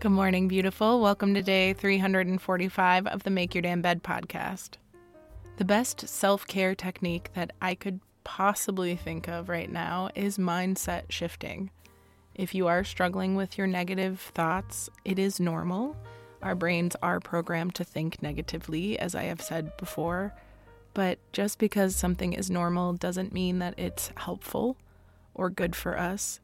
Good 0.00 0.12
morning, 0.12 0.46
beautiful. 0.46 1.00
Welcome 1.00 1.34
to 1.34 1.42
day 1.42 1.72
345 1.72 3.08
of 3.08 3.24
the 3.24 3.30
Make 3.30 3.52
Your 3.52 3.62
Damn 3.62 3.82
Bed 3.82 4.04
podcast. 4.04 4.74
The 5.56 5.64
best 5.64 6.06
self 6.06 6.46
care 6.46 6.76
technique 6.76 7.30
that 7.34 7.50
I 7.60 7.74
could 7.74 7.98
possibly 8.22 8.94
think 8.94 9.26
of 9.26 9.48
right 9.48 9.68
now 9.68 10.10
is 10.14 10.38
mindset 10.38 11.10
shifting. 11.10 11.70
If 12.36 12.54
you 12.54 12.68
are 12.68 12.84
struggling 12.84 13.34
with 13.34 13.58
your 13.58 13.66
negative 13.66 14.20
thoughts, 14.20 14.88
it 15.04 15.18
is 15.18 15.40
normal. 15.40 15.96
Our 16.42 16.54
brains 16.54 16.94
are 17.02 17.18
programmed 17.18 17.74
to 17.74 17.82
think 17.82 18.22
negatively, 18.22 18.96
as 19.00 19.16
I 19.16 19.24
have 19.24 19.42
said 19.42 19.76
before. 19.78 20.32
But 20.94 21.18
just 21.32 21.58
because 21.58 21.96
something 21.96 22.34
is 22.34 22.52
normal 22.52 22.92
doesn't 22.92 23.32
mean 23.32 23.58
that 23.58 23.76
it's 23.76 24.12
helpful 24.14 24.76
or 25.34 25.50
good 25.50 25.74
for 25.74 25.98
us. 25.98 26.38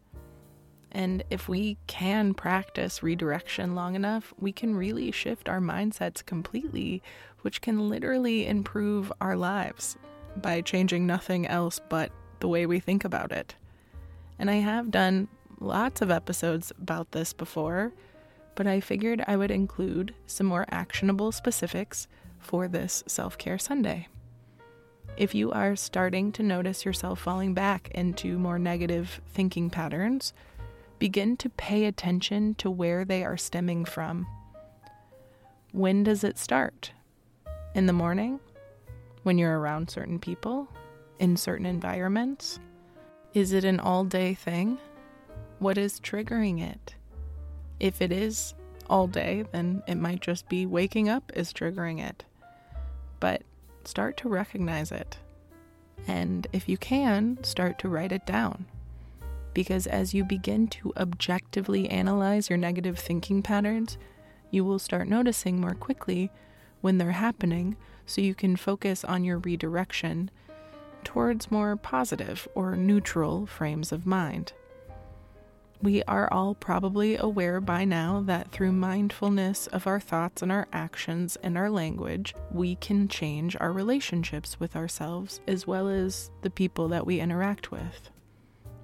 And 0.95 1.25
if 1.29 1.49
we 1.49 1.77
can 1.89 2.35
practice 2.35 3.03
redirection 3.03 3.75
long 3.75 3.97
enough, 3.97 4.33
we 4.39 4.53
can 4.53 4.77
really 4.77 5.11
shift 5.11 5.49
our 5.49 5.61
mindsets 5.61 6.25
completely, 6.25 7.03
which 7.43 7.61
can 7.61 7.89
literally 7.89 8.47
improve 8.47 9.13
our 9.21 9.37
lives 9.37 9.99
by 10.37 10.61
changing 10.61 11.05
nothing 11.05 11.47
else 11.49 11.81
but 11.89 12.13
the 12.39 12.49
way 12.49 12.65
we 12.65 12.79
think 12.79 13.05
about 13.05 13.33
it. 13.33 13.57
And 14.39 14.49
I 14.49 14.57
have 14.57 14.93
done 14.93 15.29
lots 15.61 16.01
of 16.01 16.13
episodes 16.13 16.73
about 16.81 17.11
this 17.11 17.33
before, 17.33 17.93
but 18.55 18.67
I 18.69 18.79
figured 18.79 19.25
I 19.27 19.37
would 19.37 19.51
include 19.51 20.15
some 20.27 20.47
more 20.47 20.67
actionable 20.71 21.33
specifics 21.33 22.07
for 22.39 22.69
this 22.69 23.03
Self 23.09 23.37
Care 23.37 23.59
Sunday. 23.59 24.07
If 25.17 25.35
you 25.35 25.53
are 25.53 25.77
starting 25.77 26.33
to 26.33 26.43
notice 26.43 26.85
yourself 26.85 27.21
falling 27.21 27.55
back 27.55 27.89
into 27.93 28.39
more 28.39 28.59
negative 28.59 29.21
thinking 29.29 29.71
patterns, 29.71 30.33
begin 30.99 31.37
to 31.39 31.49
pay 31.49 31.85
attention 31.85 32.55
to 32.57 32.71
where 32.71 33.05
they 33.05 33.25
are 33.25 33.37
stemming 33.37 33.85
from. 33.85 34.27
When 35.73 36.03
does 36.05 36.25
it 36.25 36.39
start? 36.39 36.93
In 37.75 37.87
the 37.87 37.93
morning? 37.93 38.41
When 39.23 39.39
you're 39.39 39.59
around 39.59 39.91
certain 39.91 40.19
people? 40.19 40.69
In 41.19 41.37
certain 41.37 41.67
environments? 41.67 42.61
Is 43.33 43.53
it 43.53 43.65
an 43.65 43.81
all 43.81 44.05
day 44.05 44.35
thing? 44.35 44.79
What 45.59 45.79
is 45.79 45.99
triggering 46.01 46.63
it? 46.63 46.95
If 47.81 48.01
it 48.01 48.13
is 48.13 48.55
all 48.89 49.07
day, 49.07 49.45
then 49.53 49.83
it 49.87 49.97
might 49.97 50.21
just 50.21 50.49
be 50.49 50.67
waking 50.67 51.09
up 51.09 51.33
is 51.35 51.53
triggering 51.53 52.01
it. 52.01 52.25
But 53.19 53.43
start 53.85 54.17
to 54.19 54.29
recognize 54.29 54.93
it. 54.93 55.19
And 56.07 56.47
if 56.53 56.69
you 56.69 56.77
can, 56.77 57.43
start 57.43 57.79
to 57.81 57.89
write 57.89 58.13
it 58.13 58.27
down 58.27 58.67
because 59.55 59.87
as 59.87 60.13
you 60.13 60.25
begin 60.25 60.67
to 60.67 60.93
objectively 60.97 61.89
analyze 61.89 62.51
your 62.51 62.59
negative 62.59 62.99
thinking 62.99 63.43
patterns, 63.43 63.97
you 64.51 64.65
will 64.65 64.79
start 64.79 65.09
noticing 65.09 65.61
more 65.61 65.75
quickly 65.75 66.31
when 66.81 66.99
they're 66.99 67.13
happening 67.13 67.77
so 68.05 68.21
you 68.21 68.35
can 68.35 68.57
focus 68.57 69.05
on 69.05 69.25
your 69.25 69.39
redirection 69.39 70.31
towards 71.03 71.51
more 71.51 71.77
positive 71.77 72.47
or 72.55 72.77
neutral 72.77 73.47
frames 73.47 73.93
of 73.93 74.07
mind. 74.07 74.53
We 75.83 76.03
are 76.05 76.33
all 76.33 76.55
probably 76.55 77.17
aware 77.17 77.61
by 77.61 77.85
now 77.85 78.23
that 78.27 78.51
through 78.53 78.73
mindfulness 78.73 79.67
of 79.67 79.87
our 79.87 80.01
thoughts 80.01 80.41
and 80.41 80.51
our 80.51 80.67
actions 80.73 81.37
and 81.43 81.59
our 81.59 81.69
language, 81.69 82.35
we 82.51 82.77
can 82.77 83.07
change 83.07 83.55
our 83.61 83.73
relationships 83.73 84.59
with 84.59 84.77
ourselves 84.77 85.41
as 85.47 85.67
well 85.67 85.89
as 85.89 86.31
the 86.43 86.51
people 86.51 86.89
that 86.89 87.07
we 87.07 87.21
interact 87.21 87.71
with 87.71 88.11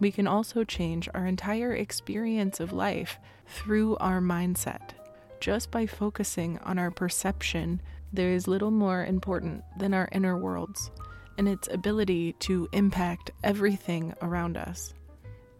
we 0.01 0.11
can 0.11 0.27
also 0.27 0.65
change 0.65 1.09
our 1.15 1.27
entire 1.27 1.75
experience 1.75 2.59
of 2.59 2.73
life 2.73 3.19
through 3.47 3.97
our 3.99 4.21
mindset. 4.21 4.91
Just 5.39 5.71
by 5.71 5.87
focusing 5.87 6.59
on 6.59 6.79
our 6.79 6.91
perception, 6.91 7.81
there 8.13 8.33
is 8.33 8.49
little 8.49 8.71
more 8.71 9.05
important 9.05 9.63
than 9.79 9.95
our 9.95 10.09
inner 10.13 10.37
worlds 10.37 10.91
and 11.39 11.49
its 11.49 11.69
ability 11.69 12.33
to 12.35 12.69
impact 12.73 13.31
everything 13.45 14.13
around 14.21 14.57
us. 14.57 14.93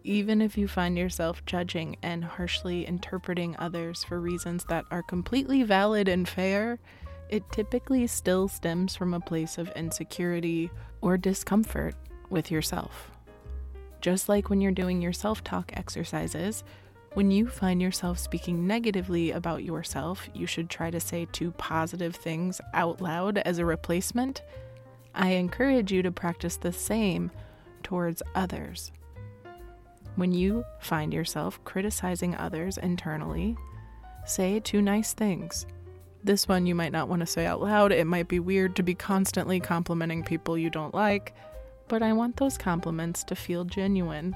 Even 0.03 0.41
if 0.41 0.57
you 0.57 0.67
find 0.67 0.97
yourself 0.97 1.45
judging 1.45 1.95
and 2.01 2.23
harshly 2.23 2.85
interpreting 2.87 3.55
others 3.59 4.03
for 4.03 4.19
reasons 4.19 4.65
that 4.65 4.85
are 4.89 5.03
completely 5.03 5.63
valid 5.63 6.07
and 6.07 6.27
fair, 6.27 6.79
it 7.29 7.43
typically 7.51 8.07
still 8.07 8.47
stems 8.47 8.95
from 8.95 9.13
a 9.13 9.19
place 9.19 9.57
of 9.57 9.69
insecurity 9.69 10.69
or 11.01 11.17
discomfort 11.17 11.95
with 12.29 12.51
yourself. 12.51 13.11
Just 14.01 14.27
like 14.27 14.49
when 14.49 14.59
you're 14.61 14.71
doing 14.71 15.01
your 15.01 15.13
self 15.13 15.43
talk 15.43 15.71
exercises, 15.75 16.63
When 17.13 17.29
you 17.29 17.49
find 17.49 17.81
yourself 17.81 18.19
speaking 18.19 18.65
negatively 18.65 19.31
about 19.31 19.65
yourself, 19.65 20.29
you 20.33 20.47
should 20.47 20.69
try 20.69 20.89
to 20.91 20.99
say 21.01 21.27
two 21.33 21.51
positive 21.51 22.15
things 22.15 22.61
out 22.73 23.01
loud 23.01 23.37
as 23.39 23.57
a 23.57 23.65
replacement. 23.65 24.41
I 25.13 25.31
encourage 25.31 25.91
you 25.91 26.01
to 26.03 26.11
practice 26.11 26.55
the 26.55 26.71
same 26.71 27.29
towards 27.83 28.23
others. 28.33 28.93
When 30.15 30.31
you 30.31 30.63
find 30.79 31.13
yourself 31.13 31.61
criticizing 31.65 32.33
others 32.35 32.77
internally, 32.77 33.57
say 34.25 34.61
two 34.61 34.81
nice 34.81 35.11
things. 35.11 35.65
This 36.23 36.47
one 36.47 36.65
you 36.65 36.75
might 36.75 36.93
not 36.93 37.09
want 37.09 37.19
to 37.19 37.25
say 37.25 37.45
out 37.45 37.61
loud. 37.61 37.91
It 37.91 38.07
might 38.07 38.29
be 38.29 38.39
weird 38.39 38.77
to 38.77 38.83
be 38.83 38.95
constantly 38.95 39.59
complimenting 39.59 40.23
people 40.23 40.57
you 40.57 40.69
don't 40.69 40.93
like, 40.95 41.35
but 41.91 42.01
I 42.01 42.13
want 42.13 42.37
those 42.37 42.57
compliments 42.57 43.21
to 43.25 43.35
feel 43.35 43.65
genuine 43.65 44.33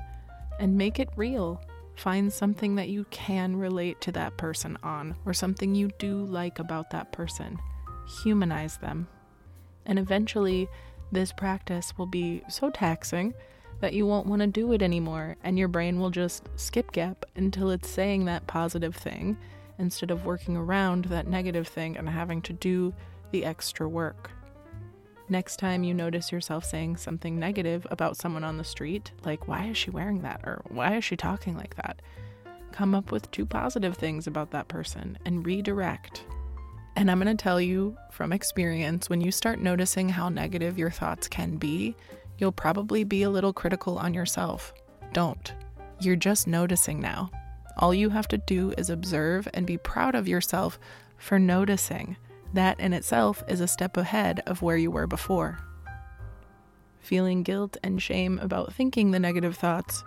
and 0.60 0.78
make 0.78 1.00
it 1.00 1.08
real. 1.16 1.62
Find 1.96 2.32
something 2.32 2.76
that 2.76 2.90
you 2.90 3.06
can 3.12 3.56
relate 3.56 4.02
to 4.02 4.12
that 4.12 4.36
person 4.36 4.78
on, 4.84 5.16
or 5.26 5.34
something 5.34 5.74
you 5.74 5.90
do 5.98 6.26
like 6.26 6.60
about 6.60 6.90
that 6.90 7.14
person. 7.14 7.58
Humanize 8.24 8.76
them. 8.80 9.08
And 9.86 9.98
eventually, 9.98 10.68
this 11.14 11.32
practice 11.32 11.98
will 11.98 12.08
be 12.08 12.42
so 12.50 12.70
taxing 12.70 13.34
that 13.80 13.94
you 13.94 14.06
won't 14.06 14.28
want 14.28 14.42
to 14.42 14.48
do 14.48 14.74
it 14.74 14.82
anymore, 14.82 15.38
and 15.42 15.58
your 15.58 15.70
brain 15.70 15.98
will 15.98 16.10
just 16.10 16.50
skip 16.58 16.92
gap 16.92 17.24
until 17.38 17.70
it's 17.70 17.90
saying 17.90 18.26
that 18.26 18.48
positive 18.48 18.98
thing 18.98 19.38
instead 19.80 20.12
of 20.12 20.26
working 20.26 20.58
around 20.58 21.06
that 21.06 21.28
negative 21.28 21.70
thing 21.70 21.96
and 21.96 22.10
having 22.10 22.42
to 22.42 22.52
do 22.52 22.94
the 23.32 23.46
extra 23.46 23.88
work. 23.88 24.30
Next 25.28 25.58
time 25.58 25.84
you 25.84 25.94
notice 25.94 26.32
yourself 26.32 26.66
saying 26.66 26.98
something 26.98 27.40
negative 27.40 27.88
about 27.90 28.16
someone 28.16 28.44
on 28.44 28.58
the 28.58 28.64
street, 28.64 29.12
like, 29.24 29.48
why 29.48 29.66
is 29.66 29.78
she 29.78 29.90
wearing 29.90 30.22
that? 30.22 30.42
Or 30.44 30.62
why 30.68 30.98
is 30.98 31.04
she 31.04 31.18
talking 31.18 31.58
like 31.58 31.76
that? 31.76 32.02
Come 32.72 32.94
up 32.94 33.12
with 33.12 33.32
two 33.32 33.46
positive 33.46 33.98
things 33.98 34.28
about 34.28 34.52
that 34.52 34.68
person 34.68 35.18
and 35.26 35.46
redirect. 35.46 36.26
And 36.96 37.10
I'm 37.10 37.20
going 37.20 37.36
to 37.36 37.44
tell 37.44 37.60
you 37.60 37.98
from 38.12 38.32
experience 38.32 39.10
when 39.10 39.20
you 39.20 39.32
start 39.32 39.60
noticing 39.60 40.10
how 40.10 40.30
negative 40.30 40.78
your 40.78 40.92
thoughts 40.92 41.28
can 41.28 41.58
be, 41.58 41.96
you'll 42.38 42.52
probably 42.52 43.04
be 43.04 43.24
a 43.24 43.30
little 43.30 43.54
critical 43.54 43.98
on 43.98 44.14
yourself. 44.14 44.74
Don't. 45.12 45.54
You're 46.00 46.16
just 46.16 46.48
noticing 46.48 47.00
now. 47.00 47.32
All 47.78 47.94
you 47.94 48.10
have 48.10 48.28
to 48.28 48.38
do 48.38 48.74
is 48.78 48.90
observe 48.90 49.48
and 49.54 49.66
be 49.66 49.78
proud 49.78 50.14
of 50.14 50.28
yourself 50.28 50.80
for 51.18 51.40
noticing. 51.40 52.16
That 52.56 52.80
in 52.80 52.94
itself 52.94 53.44
is 53.50 53.60
a 53.60 53.68
step 53.68 53.98
ahead 53.98 54.42
of 54.46 54.62
where 54.62 54.78
you 54.78 54.90
were 54.90 55.08
before. 55.08 55.60
Feeling 57.02 57.44
guilt 57.44 57.76
and 57.84 58.02
shame 58.02 58.40
about 58.42 58.74
thinking 58.74 59.12
the 59.12 59.20
negative 59.20 59.58
thoughts 59.58 60.06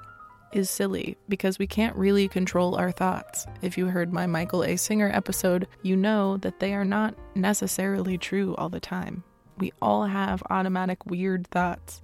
is 0.54 0.70
silly 0.70 1.18
because 1.28 1.58
we 1.58 1.66
can't 1.66 1.94
really 1.94 2.26
control 2.26 2.74
our 2.74 2.90
thoughts. 2.90 3.46
If 3.60 3.76
you 3.76 3.84
heard 3.84 4.14
my 4.14 4.26
Michael 4.26 4.64
A. 4.64 4.76
Singer 4.76 5.10
episode, 5.12 5.68
you 5.82 5.94
know 5.94 6.38
that 6.38 6.58
they 6.58 6.72
are 6.72 6.86
not 6.86 7.14
necessarily 7.34 8.16
true 8.16 8.54
all 8.56 8.70
the 8.70 8.80
time. 8.80 9.24
We 9.58 9.74
all 9.82 10.06
have 10.06 10.42
automatic 10.48 11.04
weird 11.04 11.46
thoughts. 11.48 12.00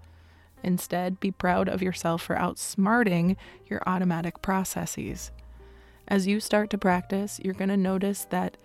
Instead, 0.63 1.21
be 1.21 1.31
proud 1.31 1.71
of 1.71 1.81
yourself 1.81 2.21
for 2.21 2.37
outsmarting 2.37 3.37
your 3.65 3.83
automatic 3.87 4.43
processes. 4.43 5.33
As 6.07 6.27
you 6.27 6.39
start 6.39 6.69
to 6.69 6.77
practice, 6.77 7.41
you're 7.43 7.55
going 7.55 7.71
to 7.71 7.79
notice 7.79 8.27
that 8.27 8.59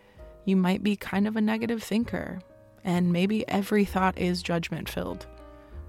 you 0.50 0.56
might 0.56 0.84
be 0.84 0.96
kind 0.96 1.28
of 1.28 1.36
a 1.36 1.42
negative 1.42 1.84
thinker, 1.84 2.40
and 2.84 3.14
maybe 3.14 3.48
every 3.48 3.86
thought 3.86 4.18
is 4.18 4.42
judgment 4.42 4.90
filled. 4.90 5.28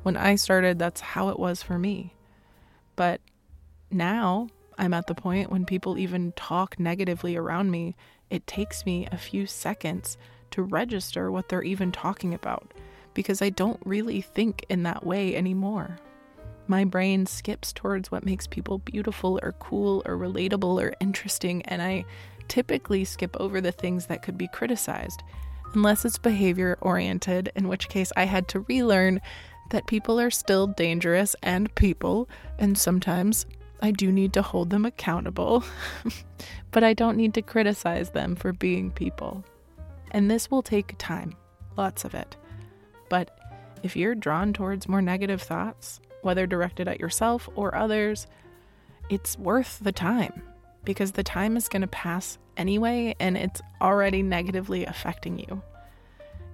When 0.03 0.17
I 0.17 0.37
started, 0.37 0.79
that's 0.79 1.01
how 1.01 1.31
it 1.31 1.39
was 1.39 1.62
for 1.62 1.79
me. 1.79 2.15
But 2.95 3.21
now 3.91 4.49
I'm 4.79 4.95
at 4.95 5.07
the 5.07 5.15
point 5.15 5.51
when 5.51 5.65
people 5.65 5.99
even 5.99 6.33
talk 6.33 6.79
negatively 6.79 7.37
around 7.37 7.71
me, 7.71 7.97
it 8.29 8.47
takes 8.47 8.87
me 8.87 9.09
a 9.11 9.19
few 9.19 9.47
seconds 9.47 10.17
to 10.53 10.62
register 10.62 11.31
what 11.31 11.49
they're 11.49 11.62
even 11.62 11.93
talking 11.93 12.35
about 12.35 12.73
because 13.15 13.43
I 13.43 13.51
don't 13.51 13.81
really 13.85 14.21
think 14.21 14.65
in 14.69 14.85
that 14.85 15.05
way 15.05 15.35
anymore. 15.35 15.99
My 16.67 16.85
brain 16.85 17.27
skips 17.27 17.73
towards 17.73 18.11
what 18.11 18.25
makes 18.25 18.47
people 18.47 18.79
beautiful 18.79 19.41
or 19.43 19.53
cool 19.53 20.03
or 20.07 20.17
relatable 20.17 20.81
or 20.81 20.95
interesting, 21.01 21.62
and 21.62 21.83
I 21.83 22.05
typically 22.50 23.05
skip 23.05 23.35
over 23.41 23.61
the 23.61 23.73
things 23.73 24.06
that 24.06 24.23
could 24.23 24.37
be 24.37 24.49
criticized, 24.49 25.23
unless 25.73 26.05
it's 26.05 26.19
behavior 26.19 26.76
oriented, 26.82 27.50
in 27.55 27.69
which 27.69 27.88
case 27.88 28.12
I 28.17 28.25
had 28.25 28.49
to 28.49 28.61
relearn 28.69 29.20
that 29.70 29.87
people 29.87 30.20
are 30.20 30.31
still 30.31 30.67
dangerous 30.67 31.37
and 31.43 31.75
people, 31.76 32.29
and 32.58 32.76
sometimes 32.76 33.47
I 33.81 33.93
do 33.93 34.11
need 34.11 34.32
to 34.35 34.43
hold 34.43 34.70
them 34.70 34.85
accountable, 34.85 35.64
but 36.73 36.82
I 36.82 36.93
don't 36.93 37.17
need 37.17 37.35
to 37.35 37.43
criticize 37.43 38.11
them 38.11 38.35
for 38.35 38.52
being 38.52 38.91
people. 38.91 39.44
And 40.11 40.29
this 40.29 40.50
will 40.50 40.62
take 40.62 40.97
time, 40.99 41.37
lots 41.76 42.05
of 42.05 42.14
it. 42.14 42.37
But 43.08 43.38
if 43.85 43.97
you're 43.97 44.17
drawn 44.17 44.52
towards 44.52 44.88
more 44.88 45.00
negative 45.00 45.41
thoughts, 45.41 46.00
whether 46.23 46.49
directed 46.49 46.88
at 46.88 47.00
yourself 47.00 47.49
or 47.55 47.76
others, 47.76 48.26
it's 49.08 49.38
worth 49.38 49.79
the 49.81 49.93
time 49.93 50.43
because 50.85 51.12
the 51.12 51.23
time 51.23 51.56
is 51.56 51.69
going 51.69 51.82
to 51.82 51.88
pass 51.88 52.38
anyway 52.56 53.15
and 53.21 53.37
it's 53.37 53.61
already 53.81 54.23
negatively 54.23 54.85
affecting 54.85 55.38
you. 55.38 55.62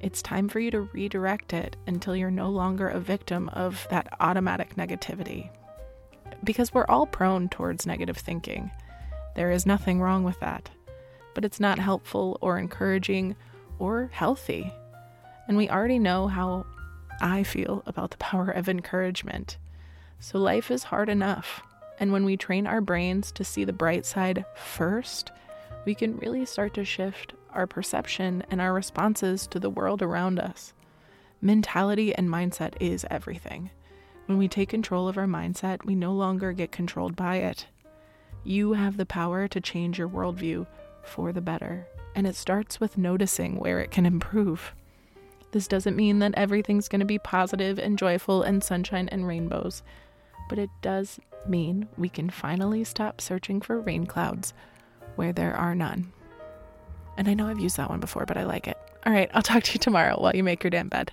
It's 0.00 0.20
time 0.22 0.48
for 0.48 0.60
you 0.60 0.70
to 0.72 0.80
redirect 0.80 1.52
it 1.52 1.76
until 1.86 2.14
you're 2.14 2.30
no 2.30 2.50
longer 2.50 2.88
a 2.88 3.00
victim 3.00 3.48
of 3.50 3.86
that 3.90 4.08
automatic 4.20 4.76
negativity. 4.76 5.50
Because 6.44 6.74
we're 6.74 6.86
all 6.86 7.06
prone 7.06 7.48
towards 7.48 7.86
negative 7.86 8.18
thinking. 8.18 8.70
There 9.34 9.50
is 9.50 9.66
nothing 9.66 10.00
wrong 10.00 10.22
with 10.22 10.38
that. 10.40 10.70
But 11.34 11.44
it's 11.44 11.60
not 11.60 11.78
helpful 11.78 12.38
or 12.40 12.58
encouraging 12.58 13.36
or 13.78 14.10
healthy. 14.12 14.72
And 15.48 15.56
we 15.56 15.70
already 15.70 15.98
know 15.98 16.28
how 16.28 16.66
I 17.20 17.42
feel 17.42 17.82
about 17.86 18.10
the 18.10 18.16
power 18.18 18.50
of 18.50 18.68
encouragement. 18.68 19.56
So 20.20 20.38
life 20.38 20.70
is 20.70 20.84
hard 20.84 21.08
enough. 21.08 21.62
And 21.98 22.12
when 22.12 22.24
we 22.24 22.36
train 22.36 22.66
our 22.66 22.80
brains 22.80 23.32
to 23.32 23.44
see 23.44 23.64
the 23.64 23.72
bright 23.72 24.04
side 24.04 24.44
first, 24.54 25.32
we 25.84 25.94
can 25.94 26.18
really 26.18 26.44
start 26.44 26.74
to 26.74 26.84
shift 26.84 27.34
our 27.52 27.66
perception 27.66 28.44
and 28.50 28.60
our 28.60 28.72
responses 28.72 29.46
to 29.48 29.60
the 29.60 29.70
world 29.70 30.02
around 30.02 30.38
us. 30.38 30.74
Mentality 31.40 32.14
and 32.14 32.28
mindset 32.28 32.74
is 32.80 33.06
everything. 33.10 33.70
When 34.26 34.38
we 34.38 34.48
take 34.48 34.68
control 34.68 35.08
of 35.08 35.16
our 35.16 35.26
mindset, 35.26 35.84
we 35.84 35.94
no 35.94 36.12
longer 36.12 36.52
get 36.52 36.72
controlled 36.72 37.16
by 37.16 37.36
it. 37.36 37.66
You 38.44 38.74
have 38.74 38.96
the 38.96 39.06
power 39.06 39.48
to 39.48 39.60
change 39.60 39.98
your 39.98 40.08
worldview 40.08 40.66
for 41.02 41.32
the 41.32 41.40
better, 41.40 41.86
and 42.14 42.26
it 42.26 42.34
starts 42.34 42.80
with 42.80 42.98
noticing 42.98 43.56
where 43.56 43.80
it 43.80 43.90
can 43.90 44.04
improve. 44.06 44.74
This 45.52 45.68
doesn't 45.68 45.96
mean 45.96 46.18
that 46.18 46.34
everything's 46.34 46.88
going 46.88 47.00
to 47.00 47.06
be 47.06 47.18
positive 47.18 47.78
and 47.78 47.98
joyful 47.98 48.42
and 48.42 48.62
sunshine 48.62 49.08
and 49.10 49.26
rainbows 49.26 49.82
but 50.48 50.58
it 50.58 50.70
does 50.82 51.20
mean 51.48 51.88
we 51.96 52.08
can 52.08 52.30
finally 52.30 52.84
stop 52.84 53.20
searching 53.20 53.60
for 53.60 53.80
rain 53.80 54.06
clouds 54.06 54.54
where 55.16 55.32
there 55.32 55.54
are 55.54 55.74
none. 55.74 56.12
And 57.16 57.28
I 57.28 57.34
know 57.34 57.48
I've 57.48 57.60
used 57.60 57.76
that 57.78 57.88
one 57.88 58.00
before, 58.00 58.26
but 58.26 58.36
I 58.36 58.44
like 58.44 58.68
it. 58.68 58.76
All 59.04 59.12
right, 59.12 59.30
I'll 59.32 59.42
talk 59.42 59.62
to 59.64 59.72
you 59.72 59.78
tomorrow 59.78 60.20
while 60.20 60.34
you 60.36 60.42
make 60.42 60.62
your 60.62 60.70
damn 60.70 60.88
bed. 60.88 61.12